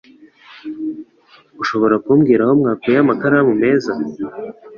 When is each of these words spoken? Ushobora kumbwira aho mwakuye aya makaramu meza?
Ushobora 1.61 1.95
kumbwira 2.03 2.41
aho 2.43 2.53
mwakuye 2.59 2.95
aya 2.95 3.09
makaramu 3.09 3.53
meza? 3.61 3.91